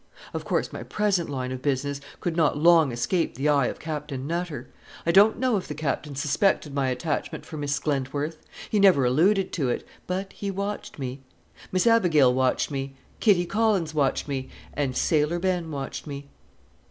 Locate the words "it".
9.69-9.85